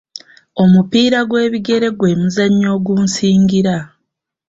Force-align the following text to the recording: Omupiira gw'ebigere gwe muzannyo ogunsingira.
Omupiira 0.63 1.19
gw'ebigere 1.29 1.87
gwe 1.99 2.11
muzannyo 2.19 2.67
ogunsingira. 2.77 3.75